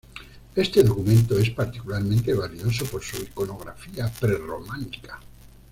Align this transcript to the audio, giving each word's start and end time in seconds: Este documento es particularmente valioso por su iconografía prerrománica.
Este 0.55 0.81
documento 0.81 1.37
es 1.37 1.51
particularmente 1.51 2.33
valioso 2.33 2.85
por 2.87 3.03
su 3.03 3.17
iconografía 3.17 4.11
prerrománica. 4.11 5.19